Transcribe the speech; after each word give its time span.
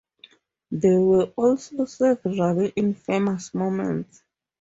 There 0.71 0.99
were 0.99 1.25
also 1.37 1.85
several 1.85 2.71
infamous 2.75 3.53
moments. 3.53 4.23